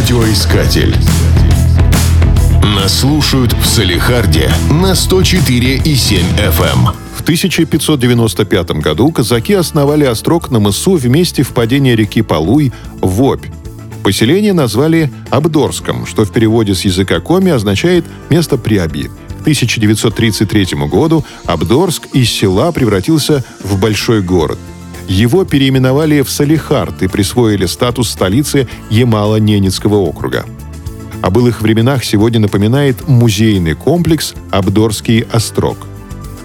Радиоискатель. 0.00 0.96
Нас 2.74 3.00
слушают 3.00 3.52
в 3.52 3.66
Салихарде 3.66 4.50
на 4.70 4.92
104,7 4.92 6.22
FM. 6.38 6.94
В 7.14 7.20
1595 7.20 8.70
году 8.80 9.12
казаки 9.12 9.52
основали 9.52 10.06
острог 10.06 10.50
на 10.50 10.58
мысу 10.58 10.92
в 10.96 11.06
месте 11.06 11.42
впадения 11.42 11.94
реки 11.94 12.22
Полуй 12.22 12.72
в 13.02 13.22
Обь. 13.22 13.44
Поселение 14.02 14.54
назвали 14.54 15.12
Абдорском, 15.28 16.06
что 16.06 16.24
в 16.24 16.32
переводе 16.32 16.74
с 16.74 16.86
языка 16.86 17.20
коми 17.20 17.50
означает 17.50 18.06
«место 18.30 18.56
Приаби». 18.56 19.10
К 19.40 19.42
1933 19.42 20.78
году 20.88 21.26
Абдорск 21.44 22.06
из 22.14 22.30
села 22.30 22.72
превратился 22.72 23.44
в 23.62 23.78
большой 23.78 24.22
город. 24.22 24.58
Его 25.10 25.44
переименовали 25.44 26.20
в 26.20 26.30
Салихард 26.30 27.02
и 27.02 27.08
присвоили 27.08 27.66
статус 27.66 28.10
столицы 28.10 28.68
Ямало-Ненецкого 28.90 29.96
округа. 29.96 30.46
О 31.20 31.30
былых 31.30 31.62
временах 31.62 32.04
сегодня 32.04 32.38
напоминает 32.38 33.08
музейный 33.08 33.74
комплекс 33.74 34.34
«Абдорский 34.52 35.22
острог». 35.32 35.88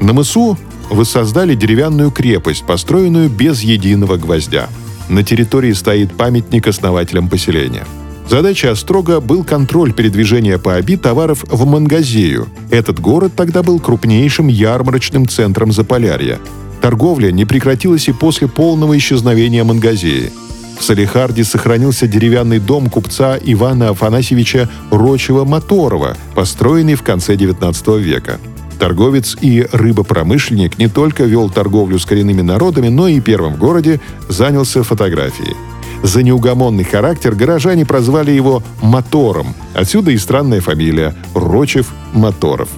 На 0.00 0.12
мысу 0.12 0.56
воссоздали 0.90 1.56
деревянную 1.56 2.12
крепость, 2.12 2.64
построенную 2.64 3.28
без 3.28 3.62
единого 3.62 4.16
гвоздя. 4.16 4.68
На 5.08 5.24
территории 5.24 5.72
стоит 5.72 6.14
памятник 6.16 6.68
основателям 6.68 7.28
поселения. 7.28 7.84
Задача 8.28 8.70
Острога 8.70 9.20
был 9.20 9.42
контроль 9.42 9.92
передвижения 9.92 10.58
по 10.58 10.76
Аби 10.76 10.96
товаров 10.96 11.44
в 11.48 11.66
Мангазею. 11.66 12.46
Этот 12.70 13.00
город 13.00 13.32
тогда 13.34 13.64
был 13.64 13.80
крупнейшим 13.80 14.46
ярмарочным 14.46 15.26
центром 15.26 15.72
Заполярья. 15.72 16.38
Торговля 16.82 17.30
не 17.30 17.44
прекратилась 17.44 18.08
и 18.08 18.12
после 18.12 18.48
полного 18.48 18.98
исчезновения 18.98 19.62
Мангазеи. 19.62 20.32
В 20.78 20.82
Салихарде 20.82 21.44
сохранился 21.44 22.08
деревянный 22.08 22.58
дом 22.58 22.90
купца 22.90 23.38
Ивана 23.40 23.90
Афанасьевича 23.90 24.68
Рочева-Моторова, 24.90 26.16
построенный 26.34 26.96
в 26.96 27.02
конце 27.02 27.36
XIX 27.36 28.00
века. 28.00 28.40
Торговец 28.80 29.36
и 29.40 29.64
рыбопромышленник 29.70 30.76
не 30.76 30.88
только 30.88 31.22
вел 31.22 31.48
торговлю 31.50 32.00
с 32.00 32.04
коренными 32.04 32.42
народами, 32.42 32.88
но 32.88 33.06
и 33.06 33.20
первым 33.20 33.54
в 33.54 33.58
городе 33.58 34.00
занялся 34.28 34.82
фотографией. 34.82 35.54
За 36.02 36.24
неугомонный 36.24 36.82
характер 36.82 37.36
горожане 37.36 37.86
прозвали 37.86 38.32
его 38.32 38.60
«мотором», 38.80 39.54
отсюда 39.72 40.10
и 40.10 40.18
странная 40.18 40.60
фамилия– 40.60 41.14
Рочев-Моторов. 41.34 42.70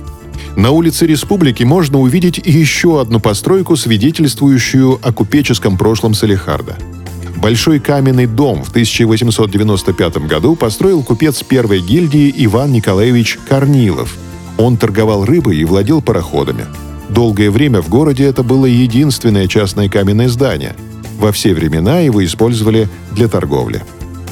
На 0.56 0.70
улице 0.70 1.06
Республики 1.06 1.64
можно 1.64 1.98
увидеть 1.98 2.38
еще 2.38 3.00
одну 3.00 3.18
постройку, 3.18 3.76
свидетельствующую 3.76 5.00
о 5.02 5.12
купеческом 5.12 5.76
прошлом 5.76 6.14
Салихарда. 6.14 6.76
Большой 7.36 7.80
каменный 7.80 8.26
дом 8.26 8.62
в 8.62 8.70
1895 8.70 10.18
году 10.28 10.54
построил 10.54 11.02
купец 11.02 11.42
первой 11.42 11.80
гильдии 11.80 12.32
Иван 12.36 12.70
Николаевич 12.72 13.38
Корнилов. 13.48 14.16
Он 14.56 14.76
торговал 14.76 15.24
рыбой 15.24 15.56
и 15.56 15.64
владел 15.64 16.00
пароходами. 16.00 16.66
Долгое 17.08 17.50
время 17.50 17.82
в 17.82 17.88
городе 17.88 18.24
это 18.24 18.44
было 18.44 18.66
единственное 18.66 19.48
частное 19.48 19.88
каменное 19.88 20.28
здание. 20.28 20.76
Во 21.18 21.32
все 21.32 21.52
времена 21.52 21.98
его 21.98 22.24
использовали 22.24 22.88
для 23.10 23.26
торговли. 23.26 23.82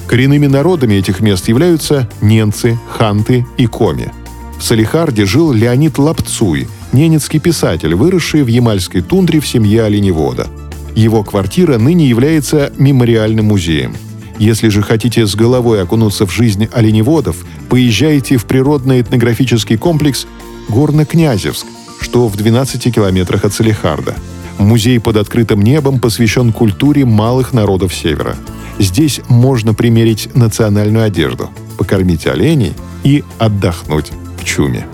Коренными 0.07 0.47
народами 0.47 0.95
этих 0.95 1.21
мест 1.21 1.49
являются 1.49 2.09
ненцы, 2.21 2.79
ханты 2.89 3.45
и 3.57 3.67
коми– 3.67 4.13
в 4.63 4.65
Салихарде 4.65 5.27
жил 5.27 5.53
Леонид 5.53 5.99
Лапцуй, 5.99 6.69
ненецкий 6.93 7.41
писатель, 7.41 7.97
выросший 7.97 8.45
в 8.45 8.47
ямальской 8.47 9.01
тундре 9.01 9.41
в 9.41 9.47
семье 9.49 9.83
оленевода. 9.83 10.47
Его 10.95 11.25
квартира 11.25 11.79
ныне 11.79 12.09
является 12.09 12.73
мемориальным 12.79 13.47
музеем. 13.47 13.97
Если 14.39 14.69
же 14.69 14.83
хотите 14.83 15.27
с 15.27 15.35
головой 15.35 15.83
окунуться 15.83 16.29
в 16.29 16.33
жизнь 16.33 16.69
оленеводов, 16.73 17.45
поезжайте 17.69 18.37
в 18.37 18.47
природно-этнографический 18.47 19.77
комплекс 19.77 20.29
Горно-Князевск, 20.69 21.67
что 22.01 22.29
в 22.29 22.37
12 22.37 22.95
километрах 22.95 23.45
от 23.45 23.53
Салихарда. 23.53 24.15
Музей 24.59 25.01
под 25.01 25.17
открытым 25.17 25.61
небом 25.61 25.99
посвящен 25.99 26.53
культуре 26.53 27.05
малых 27.05 27.53
народов 27.53 27.93
Севера. 27.93 28.37
Здесь 28.79 29.23
можно 29.27 29.75
примерить 29.75 30.29
национальную 30.37 31.05
одежду, 31.05 31.51
покормить 31.79 32.29
оленей 32.29 32.75
и 33.03 33.25
отдохнуть 33.41 34.13
чуме. 34.53 34.87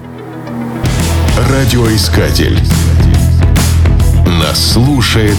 Радиоискатель. 1.50 2.60
Нас 4.24 4.72
слушает 4.72 5.36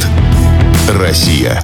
Россия. 0.90 1.64